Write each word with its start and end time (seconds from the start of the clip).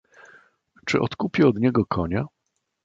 "Czy 0.85 0.99
odkupię 1.01 1.47
od 1.47 1.55
niego 1.59 1.85
konia?" 1.85 2.25